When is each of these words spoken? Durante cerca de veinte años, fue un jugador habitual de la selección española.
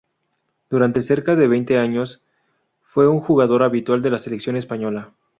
Durante 0.71 1.01
cerca 1.01 1.35
de 1.35 1.47
veinte 1.47 1.77
años, 1.77 2.23
fue 2.81 3.07
un 3.07 3.19
jugador 3.19 3.61
habitual 3.61 4.01
de 4.01 4.09
la 4.09 4.17
selección 4.17 4.55
española. 4.55 5.13